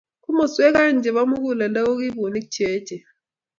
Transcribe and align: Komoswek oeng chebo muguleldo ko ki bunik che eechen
Komoswek 0.23 0.75
oeng 0.81 0.99
chebo 1.03 1.21
muguleldo 1.31 1.79
ko 1.87 1.93
ki 1.99 2.07
bunik 2.17 2.47
che 2.53 2.63
eechen 2.75 3.01